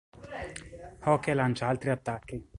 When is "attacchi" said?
1.91-2.43